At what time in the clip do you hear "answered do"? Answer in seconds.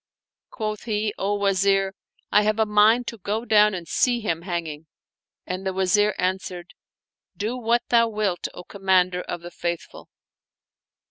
6.17-7.55